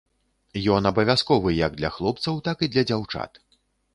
[0.75, 3.31] Ён абавязковы як для хлопцаў, так і для дзяўчат.